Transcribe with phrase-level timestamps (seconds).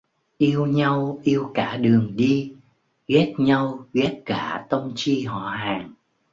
[0.39, 2.53] Yêu nhau yêu cả đường đi,
[3.07, 5.93] ghét nhau ghét cả tông chi họ hàng